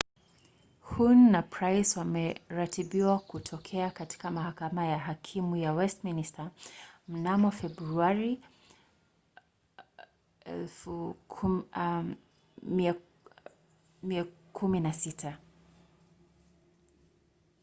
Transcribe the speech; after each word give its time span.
huhne 0.81 1.31
na 1.31 1.41
pryce 1.41 1.99
wameratibiwa 1.99 3.19
kutokea 3.19 3.91
katika 3.91 4.31
mahakama 4.31 4.85
ya 4.85 4.99
hakimu 4.99 5.55
ya 5.55 5.73
westminster 5.73 6.51
mnamo 7.07 7.51
februari 7.51 8.41
16 14.53 15.33